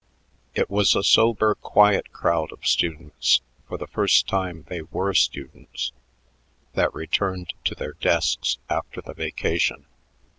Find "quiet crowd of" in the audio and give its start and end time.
1.53-2.65